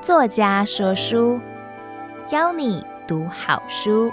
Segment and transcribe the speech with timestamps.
[0.00, 1.40] 作家说书，
[2.30, 4.10] 邀你读好书。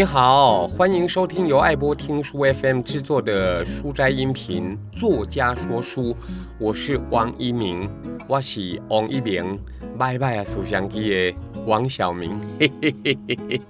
[0.00, 6.16] 你好，欢迎收听由爱播听书 FM 制作的书斋音频作家说书，
[6.58, 7.86] 我是王一鸣，
[8.26, 9.60] 我是王一鸣，
[9.98, 13.60] 拜拜啊，苏相机的王小明，嘿嘿嘿嘿嘿，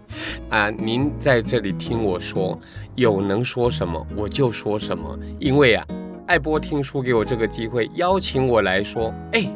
[0.48, 2.56] 啊，您在这里听我说，
[2.94, 5.84] 有能说什么我就说什么，因为啊，
[6.28, 9.50] 爱播听书给我这个机会，邀请我来说，哎，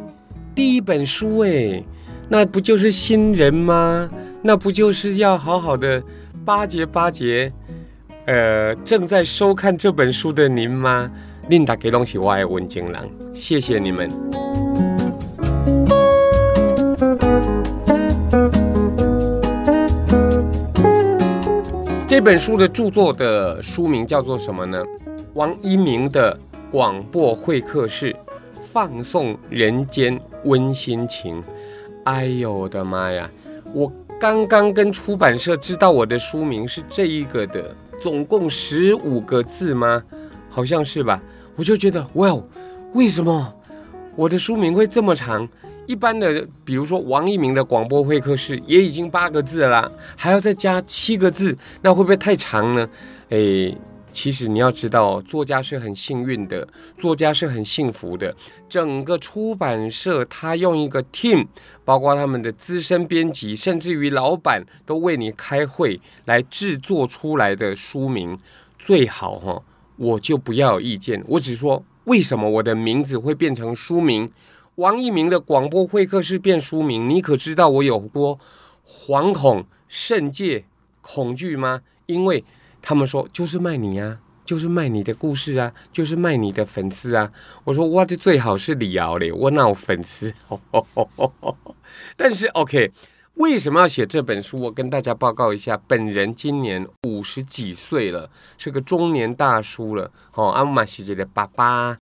[0.57, 1.81] 第一本书哎，
[2.29, 4.11] 那不就是新人吗？
[4.43, 6.03] 那不就是要好好的。
[6.45, 7.51] 巴结巴结，
[8.27, 11.11] 呃，正在收看这本书的您吗？
[11.49, 14.11] 琳达给东西，我爱文静郎，谢谢你们。
[22.07, 24.83] 这本书的著作的书名叫做什么呢？
[25.33, 26.39] 王一鸣的
[26.71, 28.15] 广播会客室，
[28.71, 31.43] 放送人间温馨情。
[32.05, 33.31] 哎呦我的妈呀，
[33.73, 33.91] 我。
[34.19, 40.03] 刚刚跟出版社知道我的书名是这一个的，总共十五个字吗？
[40.49, 41.21] 好像是吧。
[41.57, 42.35] 我就觉得，哇，
[42.95, 43.55] 为什么
[44.17, 45.49] 我的书名会这么长？
[45.87, 52.89] 一般的，比如说王一鸣的广播会客室也已经八个字了，还要再加七个字，那会不会太长呢？
[53.29, 53.77] 诶。
[54.15, 58.33] 其实你要知道，作家是很幸运的，作家是很幸福的。
[58.69, 61.49] 整个出版社他用一个 team，
[61.85, 68.39] 包括他们的资深编辑，甚至于老板都为你开会来制作出来的书名，
[68.79, 69.61] 最好哈，
[69.97, 71.23] 我就不要有意见。
[71.27, 74.29] 我只说为什么我的名字会变成书名，
[74.77, 78.39] 王一鸣的广播会客室变书名，你可知道我有多
[78.87, 80.65] 惶恐、甚戒、
[81.03, 81.83] 恐惧吗？
[82.07, 82.45] 因为。
[82.87, 87.31] 他们说就是卖你呀、啊，就是卖你的故事啊，就是卖你的粉丝啊。
[87.65, 90.35] 我说哇的最好是李敖嘞，我哪有粉丝？
[92.15, 92.93] 但是 OK，
[93.37, 94.61] 为什么要写这本书？
[94.61, 98.29] 我跟大家报告一下，本人今年五十几岁了，
[98.59, 100.11] 是个中年大叔了。
[100.35, 101.97] 哦，阿马西姐的爸爸，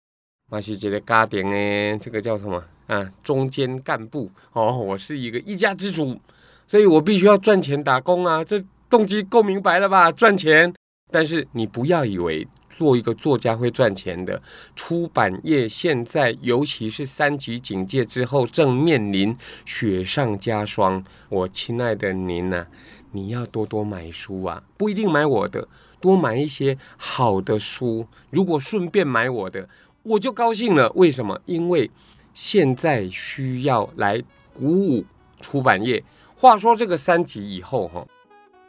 [0.50, 3.08] 马西姐的家庭诶，这个叫什么啊？
[3.22, 6.18] 中间干部哦，我是一个一家之主，
[6.66, 8.42] 所以我必须要赚钱打工啊。
[8.42, 8.60] 这。
[8.92, 10.12] 动机够明白了吧？
[10.12, 10.70] 赚钱，
[11.10, 14.42] 但是你不要以为做一个作家会赚钱的。
[14.76, 21.02] 出版业现在，尤其是三级警戒之后，正面临雪上加霜。
[21.30, 22.66] 我亲爱的您呐、
[23.12, 25.66] 你要多多买书啊，不一定买我的，
[25.98, 28.06] 多买一些好的书。
[28.28, 29.66] 如果顺便买我的，
[30.02, 30.92] 我就高兴了。
[30.96, 31.40] 为什么？
[31.46, 31.90] 因为
[32.34, 34.22] 现在需要来
[34.52, 35.02] 鼓舞
[35.40, 36.04] 出版业。
[36.36, 38.06] 话说这个三级以后，哈。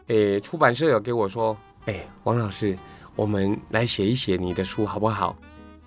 [0.07, 1.55] 诶，出版社有给我说，
[1.85, 2.77] 诶，王老师，
[3.15, 5.35] 我们来写一写你的书好不好？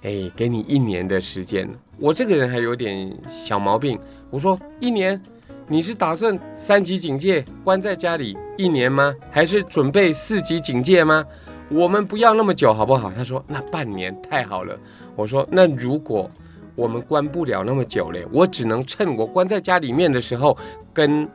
[0.02, 1.68] 诶，给你一年的时间。
[1.98, 3.98] 我这个人还有点小毛病，
[4.30, 5.20] 我说一年，
[5.68, 9.14] 你是打算三级警戒关在家里一年吗？
[9.30, 11.24] 还是准备四级警戒吗？
[11.68, 13.10] 我们不要那么久好不好？
[13.10, 14.78] 他说那半年太好了。
[15.14, 16.30] 我说那如果
[16.74, 20.56] 我们关不了那么久嘞，我只能趁我关在家里面的时候
[20.94, 21.28] 跟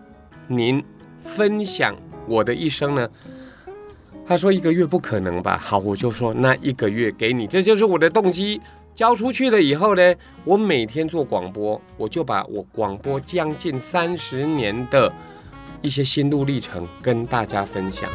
[0.47, 0.83] 您
[1.23, 1.95] 分享。
[2.27, 3.09] 我的一生呢？
[4.25, 5.57] 他说一个月不可能吧？
[5.57, 8.61] 好，我就说那一个月给你，这就是我的动机。
[8.93, 15.11] 交出去了以后呢，我每天做广播，我就把我广播将近三十年的
[15.81, 18.09] 一些心路历程跟大家分享。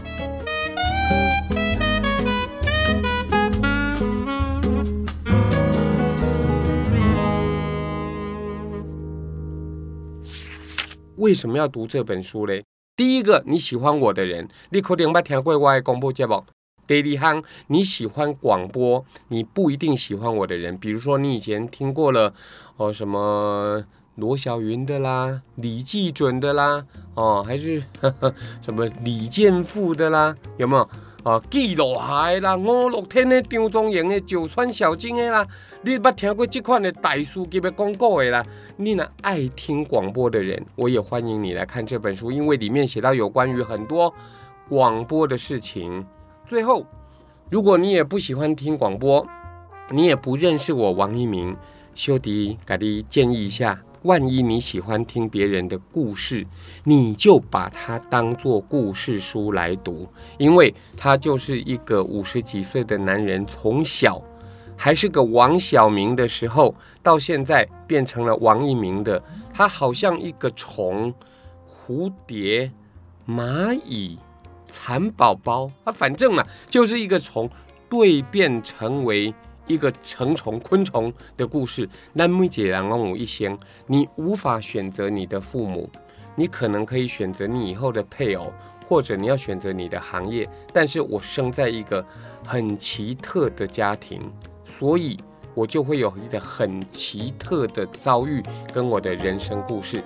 [11.16, 12.62] 为什么要读这本书嘞？
[12.96, 16.42] 第一个你喜欢我的人，你可能没听过我的广播节目。
[16.86, 22.32] 第二行你喜欢广播，你不一定喜欢我的人，比如说你以前听过了
[22.78, 23.84] 哦什么
[24.14, 28.34] 罗小云的啦，李季准的啦，哦还是呵呵
[28.64, 30.88] 什么李健富的啦，有没有？
[31.26, 35.44] 啊，记录海啦，五六天的张忠荣的，九川小金的啦，
[35.82, 38.46] 你捌听过这款的大书级的广告的啦？
[38.76, 44.14] 你呢爱听广播的人，我也欢迎你来看这本书，因为里面写到有关于很多
[44.68, 46.06] 广播的事情。
[46.46, 46.86] 最后，
[47.50, 49.26] 如果你也不喜欢听广播，
[49.90, 51.56] 你也不认识我王一鸣，
[51.92, 56.46] 修迪，给你建议一下，万一你喜欢听别人的故事，
[56.84, 60.08] 你就把它当做故事书来读，
[60.38, 64.22] 因为他就是一个五十几岁的男人，从小
[64.76, 66.72] 还是个王小明的时候，
[67.02, 69.20] 到现在变成了王一鸣的，
[69.52, 71.12] 他好像一个虫、
[71.68, 72.70] 蝴蝶、
[73.26, 74.16] 蚂蚁、
[74.68, 77.50] 蚕宝宝啊，反正嘛，就是一个虫
[77.90, 79.34] 蜕变成为。
[79.66, 85.88] 一个成虫昆虫的故事，那每一个人拢有一生，你无法选择你的父母，
[86.34, 88.52] 你可能可以选择你以后的配偶，
[88.86, 90.48] 或者你要选择你的行业。
[90.72, 92.04] 但是我生在一个
[92.44, 94.22] 很奇特的家庭，
[94.64, 95.18] 所以
[95.54, 98.42] 我就会有一个很奇特的遭遇
[98.72, 100.02] 跟我的人生故事。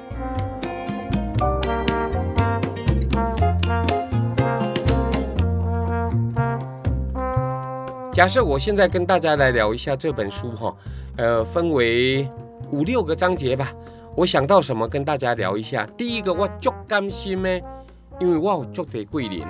[8.21, 10.77] 假设我现在跟大家来聊一下这本书哈，
[11.17, 12.29] 呃，分为
[12.71, 13.73] 五六个章节吧。
[14.15, 15.89] 我想到什么跟大家聊一下。
[15.97, 17.49] 第一个，我足甘心呢，
[18.21, 19.47] 因为我有足在桂林。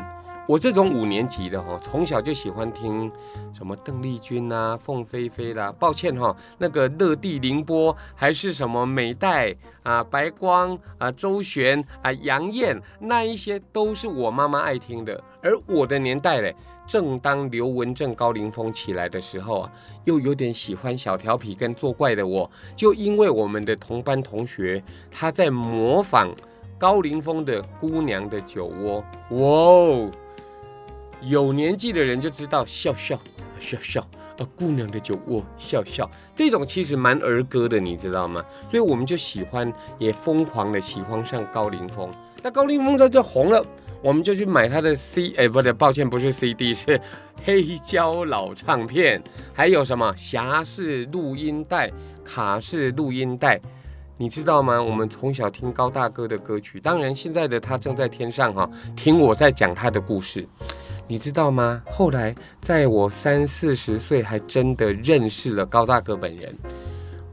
[0.47, 3.11] 我这种五年级的哈，从小就喜欢听
[3.53, 5.75] 什么邓丽君啊、凤飞飞啦。
[5.77, 9.53] 抱歉哈，那个乐蒂凌波还是什么美代
[9.83, 15.21] 啊、白光啊、周璇啊、杨艳，那一些都是我妈妈爱听的。
[15.43, 16.55] 而我的年代嘞。
[16.91, 19.73] 正当刘文正、高凌风起来的时候啊，
[20.07, 26.35] 又有点喜欢小调皮跟作怪的我，就因为我们的同班同学他在模仿
[26.77, 29.05] 高凌风的《姑娘的酒窝》，
[29.37, 30.11] 哇哦，
[31.23, 33.17] 有年纪的人就知道笑笑
[33.61, 34.01] 笑笑
[34.37, 38.45] 啊，姑娘的酒窝笑笑，这种其实蛮儿歌的，你知道吗？
[38.69, 42.11] 所以我们就喜欢，也疯狂的喜欢上高凌风。
[42.43, 43.65] 那高凌风他就红了。
[44.03, 47.01] 我们就去买他的 C，哎，不对，抱歉，不是 CD，是
[47.45, 51.93] 黑胶老唱片，还有什么侠士录音带、
[52.25, 53.61] 卡式录音带，
[54.17, 54.83] 你知道吗？
[54.83, 60.47] 我们从小听高大哥的歌曲，当然现在的他正在天上哈，听我在讲他的故事，
[61.07, 61.83] 你知道吗？
[61.91, 66.55] 后来在我三四十岁，还真的认识了高大哥本人。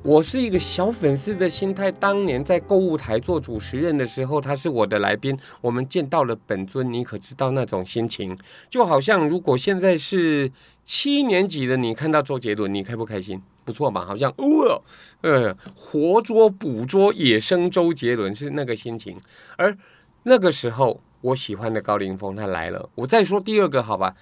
[0.08, 1.92] 我是一个小粉丝的心态。
[1.92, 8.34] 当年在购物台做主持人的时候，他是我的来宾，我们见到了本尊，你可知道那种心情？
[8.70, 10.50] 就好像如果现在是
[10.86, 13.42] 七年级的你看到周杰伦，你开不开心？
[13.66, 14.06] 不错吧？
[14.06, 14.82] 好像哦，
[15.20, 19.20] 呃，活捉捕捉野生周杰伦是那个心情。
[19.58, 19.78] 而
[20.24, 22.90] 那个时候，我喜欢的高凌风他来了。
[22.96, 24.16] 我再说第二个，好吧？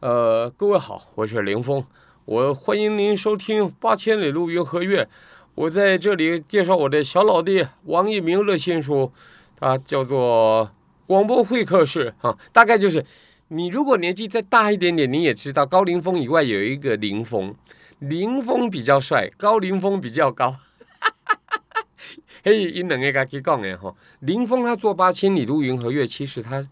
[0.00, 1.82] 呃，各位好，我是凌风。
[2.26, 5.04] 我欢迎您收听《八千里路云和月》，
[5.54, 9.10] 我在这里介绍我的小老弟王一鸣的新书，
[9.58, 10.66] 它叫做
[11.06, 13.04] 《广播会客室》啊，大概就是
[13.48, 17.54] 你如果年纪再大一点点，你也知道高凌风以外有一个凌风，
[17.98, 20.56] 凌风比较帅，高凌风比较高，
[22.44, 26.68] 嘿，一两个可以讲的哈，凌风他做《八千里路云和月》，其实他。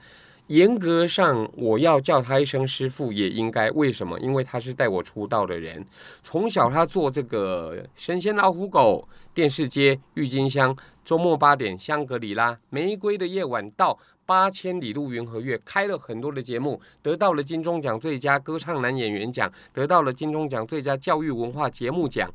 [0.48, 3.70] 严格上，我要叫他一声师傅也应该。
[3.70, 4.18] 为什么？
[4.20, 5.84] 因为他是带我出道的人。
[6.22, 10.74] 从小他做这个《神仙老虎狗》、电视街、郁金香、
[11.04, 22.32] 周末八点、香格里拉、玫瑰的夜晚到八千里路云和月，开了很多的节目，得到了金钟奖最佳歌唱男演员奖，得到了金钟奖最佳教育文化节目奖，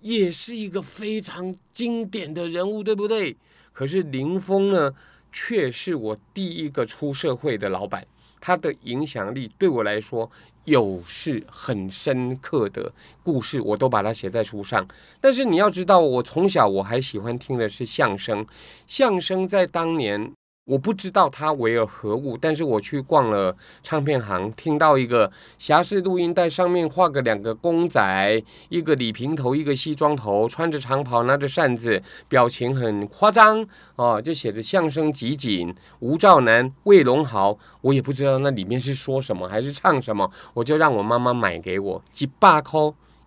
[0.00, 3.36] 也是一个非常经典的人物，对不对？
[3.72, 4.92] 可是林峰呢？
[5.34, 8.06] 却是我第一个出社会的老板，
[8.40, 10.30] 他的影响力对我来说
[10.64, 12.90] 有是很深刻的
[13.22, 14.86] 故事，我都把它写在书上。
[15.20, 18.46] 但是你要知道，我从小我还喜欢听的是相声，
[18.86, 20.32] 相声在当年。
[20.66, 33.66] 我不知道它为何物，但是我去逛了唱片行，听到一个侠士录音带，上面画个两个公仔，一个李平头，一个西装头，穿着长袍，拿着扇子，表情很夸张
[33.96, 42.80] 哦，就写着相声集锦，吴兆南、魏龙豪，我也不知道那里面是说什么还是唱什么，我就让我妈妈买给我几百块，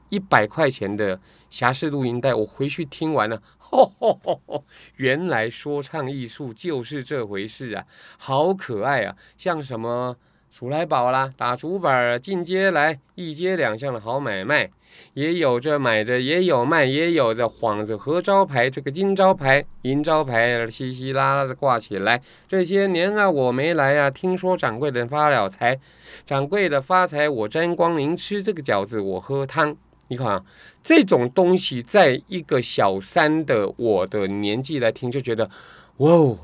[0.09, 3.41] 一百块钱的侠士录音带，我回去听完了。
[3.69, 4.63] 吼吼吼吼！
[4.95, 7.83] 原来说唱艺术就是这回事啊，
[8.17, 9.13] 好可爱啊！
[9.37, 10.15] 像什么
[10.49, 14.71] 数来宝啦、打竹板、进街来，一街两巷的好买卖，
[15.15, 22.21] 也有着买着，也有卖，也有着幌子和招牌，这个金招牌、银招牌，稀稀拉拉的挂起来。
[22.47, 25.77] 这些年啊，我没来啊，听说掌柜的发了财，
[26.25, 29.75] 掌柜的发财，我沾光，您吃这个饺子，我喝汤。
[30.09, 30.45] 你看啊，
[30.83, 35.49] 这种东西，在一个小三的我的年纪来听，就觉得，
[35.97, 36.37] 哇哦，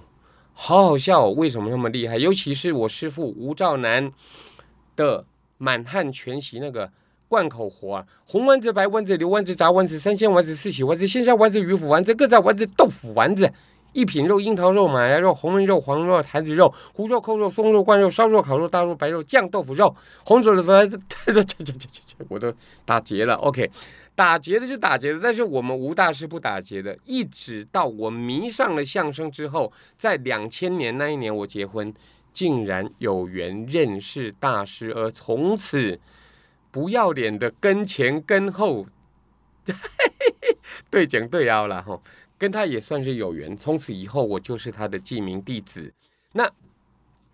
[0.53, 1.27] 好好笑！
[1.29, 2.17] 为什么那么厉害？
[2.17, 4.11] 尤其是我师父吴兆南
[4.95, 5.25] 的
[5.57, 6.91] 满汉全席那个
[7.27, 13.51] 贯口活啊，红丸子、白丸子、牛丸子、炸丸子、三鲜丸子、四喜丸子、鲜虾丸子、鱼腐丸子、各炸丸子、豆腐丸子。
[13.93, 19.95] 一品肉、樱桃肉、马牙肉、红焖肉、黄肉、坛子肉、胡肉、扣肉、松肉、灌肉、烧肉、烤肉、大肉、白肉、酱豆腐肉、
[20.25, 20.99] 红肘子丸子，
[22.27, 22.53] 我都
[22.85, 23.35] 打结了。
[23.35, 23.69] OK，
[24.15, 26.97] 打结的就打结的，但是我们吴大师不打结的。
[27.05, 31.93] 一直到我迷上了相声之后，在两千年那一年我结婚，
[32.31, 35.99] 竟然有缘认识大师，而从此
[36.71, 38.87] 不要脸的跟前跟后，
[40.89, 41.99] 对讲对凹了哈。
[42.43, 45.93] 跟他也算是有缘，从此以后我就是他的记名弟子。
[46.33, 46.45] 那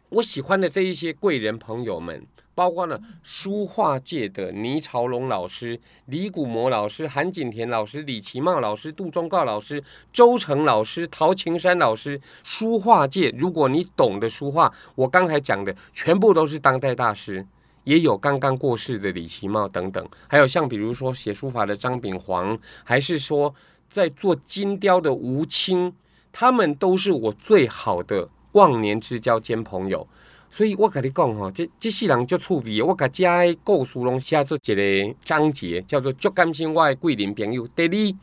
[0.09, 2.23] 我喜欢的这一些贵人朋友们，
[2.53, 12.21] 包括了书画界的倪朝龙老师、李古魔老师、韩景田老师、李奇茂老师、杜忠告老师、周成老师、陶晴山老师。
[12.43, 17.43] 书画界，如果你懂得书画，我刚才讲的全部都是当代大师，
[17.83, 23.55] 也有刚刚过世的李奇茂等等，还有像比如说写书法的张炳煌，还是说。
[23.89, 25.93] 在做金雕的吴青，
[26.31, 30.07] 他们都是我最好的忘年之交兼朋友，
[30.49, 37.67] 所以我跟你讲哈，这这世人足趣味，我甲家的故事拢写做一个章节，叫做“足感谢我的桂林朋友”。
[37.75, 38.15] 第二，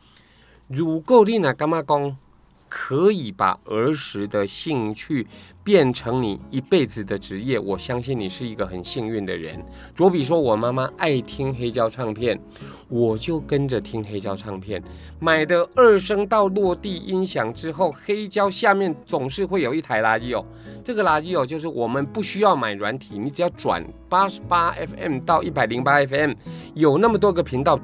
[0.67, 2.17] 如果你若感觉讲，
[2.69, 5.25] 可以把儿时的兴趣
[5.63, 9.63] 变成你一辈子的职业，我相信你是一个很幸运的人。
[9.93, 12.39] 卓比说，我妈妈爱听黑胶唱片，
[12.87, 14.81] 我就跟着听黑胶唱片。
[15.19, 20.45] 买的二声道落地音响之后，黑胶下面总是会有一台垃圾哦。
[20.83, 26.31] 这个垃圾哦，就是我们不需要买软体，你只要转八十八 FM 到一百零八 FM，
[26.75, 27.77] 有那么多个频道，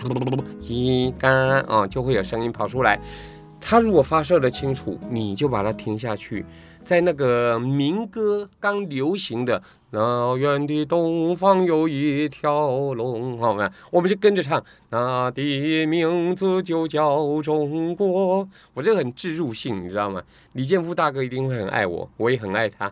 [0.61, 2.97] 一干啊，就会有声音跑出来。
[3.65, 6.45] 他如果发射的清楚，你就把它听下去。
[6.83, 13.71] 在那个民歌刚流行的“那远的东方有一条龙”，好吗？
[13.89, 18.47] 我们就跟着唱，那的名字就叫中国。
[18.73, 20.21] 我这个很置入性，你知道吗？
[20.51, 22.91] 李健夫大哥一定会很爱我，我也很爱他。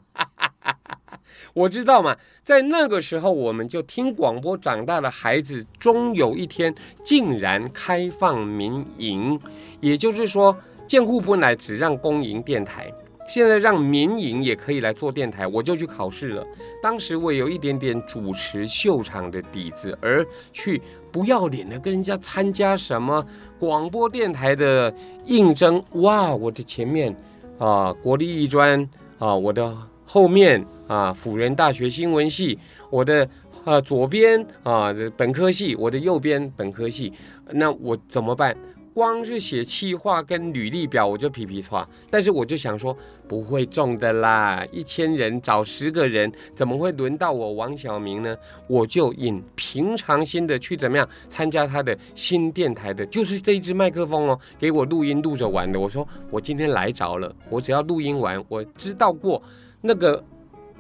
[1.54, 9.40] 我知道嘛，在那个时候，我们就听广播长大的孩子，终有一天竟然开放民营，
[9.80, 10.58] 也就是说，
[10.88, 12.92] 建户本来只让公营电台，
[13.28, 16.46] 现在让民营也可以来做电台，我就去考试了。
[16.82, 20.82] 当时我有一点点主持秀场的底子，而去
[21.12, 23.26] 不要脸的跟人家参加什么
[23.60, 24.94] 广播电台的
[25.26, 27.16] 应征，哇，我的前面
[27.58, 29.78] 啊，国立艺专啊，我的。
[30.04, 33.26] 后面啊，辅仁大学新闻系，我的
[33.64, 37.14] 呃左边啊本科系，我的右边本科系，
[37.54, 38.54] 那我怎么办？
[38.94, 42.94] 光是写企划跟履历表我就皮皮剉，但是我就想说
[43.26, 48.36] 不会中的啦，一千人找十个人，怎么会轮到我王小明呢？
[48.68, 55.80] 我就以平常心的去怎么样参加他的新电台的，就是这一支麦克风哦，给我录音录着玩的。
[55.80, 59.42] 我说我今天来着了，我只要录音完，我知道过。
[59.84, 60.24] 那个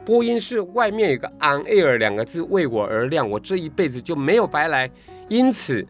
[0.03, 4.89] 播音室外面有个 “on air” 两个字为我而亮，我这一辈子就没有白来。
[5.29, 5.85] 因此，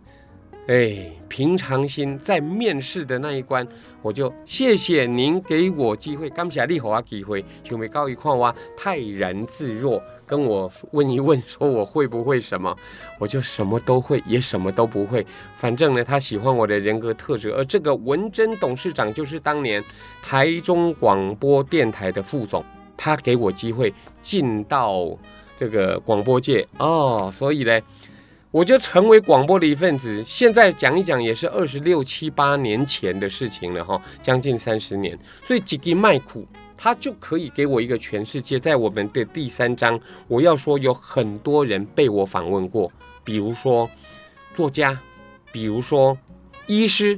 [0.68, 3.66] 哎，平常心在面试的那一关，
[4.02, 12.76] 我就谢谢您给我机会，感谢你给我机会，就没告一况哇，泰然自若，跟我问一问，说我会不会什么，
[13.18, 15.26] 我就什么都会，也什么都不会。
[15.56, 19.82] 反正呢，他喜欢我的人格特质，而这个文珍董事长就是当年
[20.22, 22.64] 台中广播电台的副总。
[23.04, 23.92] 他给我机会
[24.22, 25.10] 进到
[25.58, 27.82] 这个广播界哦，所以呢，
[28.52, 30.24] 我就成为广播的一份子。
[30.24, 35.18] 现在讲一讲也是二十六七八年前的事情了哈，将近三十年。
[35.44, 36.46] 所以几个麦苦，
[36.78, 38.60] 他就可以给我一个全世界。
[38.60, 42.92] 在我们的第三章，我要说有很多人被我访问过，
[43.24, 43.90] 比如说
[44.56, 44.96] 作家，
[45.52, 46.16] 比如说
[46.68, 47.18] 医师，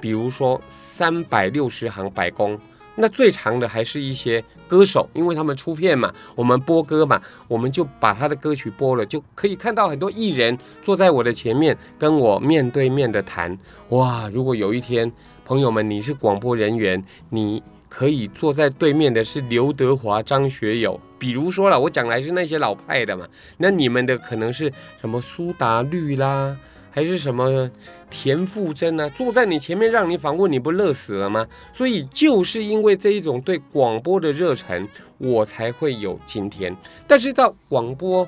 [0.00, 2.56] 比如说三百六十行百工。
[2.98, 13.56] 那最长的还是一些歌手，因为他们出片嘛，我们播歌嘛，我们就把他的歌曲播了，就可以看到很多艺人坐在我的前面，跟我面对面的谈。
[13.90, 15.10] 哇，如果有一天，
[15.44, 23.26] 朋友们，你是广播人员，你可以坐在对面的是刘德华、张学友，比如说了，我讲来是那些老派的嘛，
[23.58, 26.56] 那你们的可能是什么苏打绿啦。
[26.96, 27.70] 还是什么
[28.08, 29.10] 田馥甄呢？
[29.10, 31.46] 坐在你前面让你访问，你不乐死了吗？
[31.70, 34.88] 所以就是因为这一种对广播的热忱，
[35.18, 36.74] 我才会有今天。
[37.06, 38.26] 但是到广播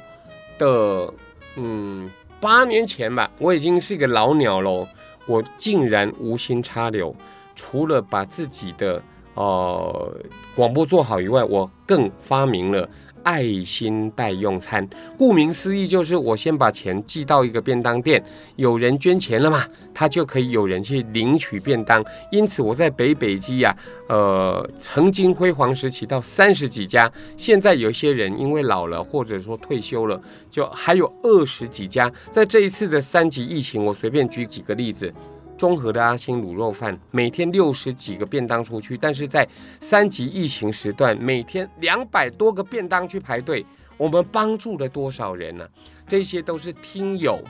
[0.58, 1.10] 的
[1.56, 4.86] 嗯八年前吧，我已经是一个老鸟了。
[5.26, 7.16] 我竟然无心插柳，
[7.56, 10.14] 除了把自己的呃
[10.54, 12.86] 广播做好以外，我更发明了
[13.22, 18.22] 爱心代用餐，顾名思义就是我先把钱寄到一个便当店，
[18.56, 22.04] 有人捐钱了嘛，他就可以有人去领取便当。
[22.30, 23.74] 因此我在北北基呀、
[24.08, 30.20] 呃，曾经辉煌时期到三十几家，现在有些人因为老了或者说退休了，
[30.50, 32.10] 就还有二十几家。
[32.30, 35.12] 在这一次的三级疫情，我随便举几个例子。
[35.58, 39.46] 中和的阿星卤肉饭，每天六十几个便当出去，但是在
[39.80, 45.68] 三级疫情时段，每天两百多个便当去排队，我们帮助了多少人呢、
[46.06, 47.42] 这些都是听友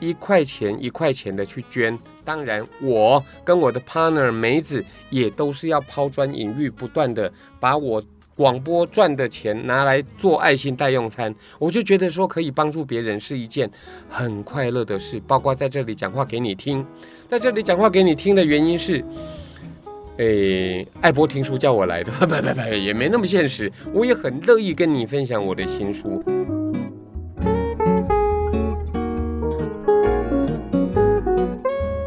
[0.00, 8.02] 一块钱一块钱的去捐，当然我跟我的 partner 梅子也都是要抛砖引玉，不断的把我。
[8.36, 13.70] 广播赚的钱拿来做爱心代用餐，我就觉得说可以帮助别人是一件
[14.08, 15.20] 很快乐的事。
[15.26, 16.84] 包括在这里讲话给你听，
[17.28, 19.04] 在这里讲话给你听的原因是，
[20.16, 23.70] 诶，爱播听书叫我来的， 不不不，也没那么现实。
[23.92, 26.22] 我也很乐意跟你分享我的新书。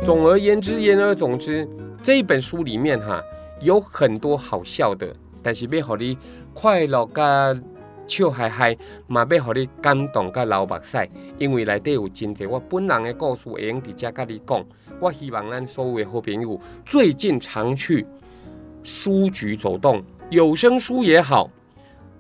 [0.03, 1.67] 总而言之，言而总之，
[2.03, 3.21] 这本书里面哈
[3.61, 5.13] 有很多好笑的。
[5.47, 6.17] 但是要让你
[6.53, 7.55] 快乐加
[8.05, 8.77] 笑嗨嗨，
[9.07, 14.65] 嘛要让你感动加流目屎，因为内底有真多我本人的故事会用伫遮甲你讲。
[14.99, 18.05] 我希望咱所有的好朋友最近常去
[18.83, 21.49] 书局走动，有声书也好，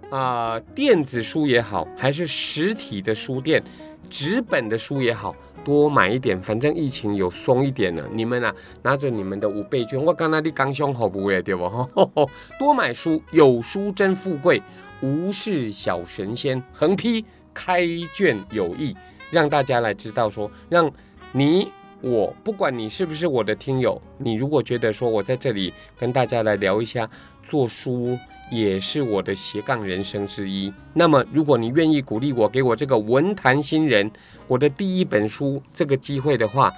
[0.09, 3.61] 啊、电子书也好，还是实体的书店。
[4.09, 8.07] 纸本的书也好，多买一点，反正疫情有松一点了。
[8.11, 11.89] 你们啊，拿着你们的五倍券，我刚才你刚胸好不会对不？
[12.57, 14.61] 多买书，有书真富贵，
[15.01, 17.23] 无事小神仙，横批
[17.53, 18.95] 开卷有益，
[19.29, 20.91] 让大家来知道说，让
[21.31, 21.71] 你
[22.01, 27.09] 我不管你是不是我的听友，你如果觉得说我在这里跟大家来聊一下
[27.43, 28.17] 做书。
[28.49, 30.73] 也是我的斜杠人生之一。
[30.93, 34.09] 那么，如果你愿意鼓励我，给我这个文坛新人
[34.47, 36.73] 我的第一本书这个机会的话，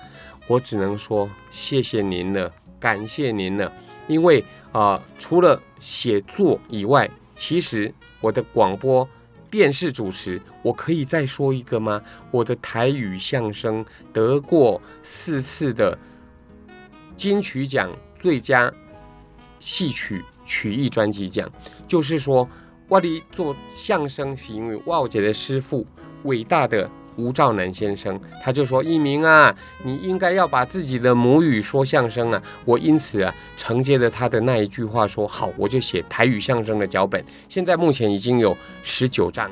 [0.48, 3.72] 我只能说谢谢您了，感谢您了。
[4.08, 9.08] 因为啊、除了写作以外，其实我的广播
[9.50, 12.02] 电视主持，我可以再说一个吗？
[12.30, 13.84] 我的台语相声
[14.14, 15.98] 得过四次的
[17.16, 18.72] 金曲奖最佳
[19.60, 20.24] 戏曲。
[20.50, 21.48] 曲艺专辑奖，
[21.88, 22.50] 就是说，
[22.88, 25.86] 我的做相声是因为我姐的师傅，
[26.24, 39.52] 伟大的吴兆南先生，他就说：“一鸣啊，你应该要把自己的母语说相声啊。”我因此啊，承接着他的那一句话说：“好，我就写台语相声的脚本。”现在目前已经有十九章。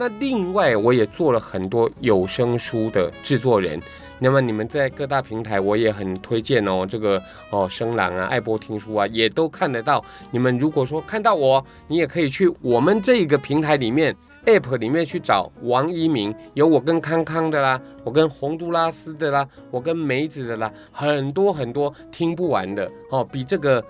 [0.00, 3.80] 那另外，我也做了很多有声书的制作人。
[4.20, 6.86] 那么你们在各大平台，我也很推荐哦。
[6.88, 10.04] 这个哦，声朗啊，爱播听书啊，也都看得到。
[10.30, 14.14] 你们如果说看到我，你也可以去我们这个平台里面
[14.46, 23.84] ，App 里面去找王一鸣，有我跟康康的啦，我跟洪都拉斯的啦，我跟梅子的啦，很多很多听不完的哦，比这个。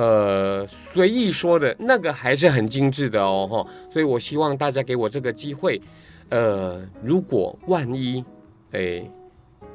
[0.00, 5.78] 呃，随意说的那个还是很精致的哦，哈，所以我希望大家给我这个机会，
[6.30, 8.24] 呃，如果万一，
[8.72, 9.04] 哎，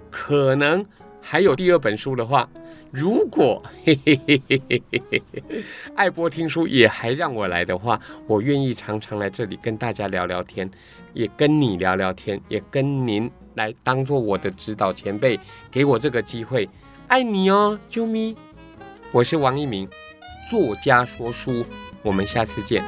[0.09, 0.83] 可能
[1.21, 2.49] 还有第二本书的话，
[2.89, 5.21] 如果嘿嘿嘿嘿嘿嘿，
[5.93, 10.67] 爱播听书也还让我来的话，我愿意常常来这里跟大家聊聊天，
[11.13, 16.67] 也跟你聊聊天，也跟您来当做我的指导前辈，给我这个机会，
[17.09, 18.35] 爱你哦，啾咪，
[19.11, 19.87] 我是王一鸣。
[20.49, 21.65] 作家说书，
[22.01, 22.83] 我们下次见。